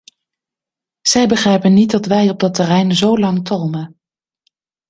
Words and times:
Zij 1.01 1.27
begrijpen 1.27 1.73
niet 1.73 1.91
dat 1.91 2.05
wij 2.05 2.29
op 2.29 2.39
dat 2.39 2.53
terrein 2.53 2.95
zolang 2.95 3.45
talmen. 3.45 3.97